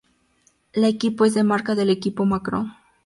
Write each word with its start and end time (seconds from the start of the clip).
La 0.73 0.87
equipo 0.87 1.25
es 1.25 1.35
de 1.35 1.43
marca 1.43 1.75
del 1.75 1.91
equipo 1.91 2.25
Macron. 2.25 2.73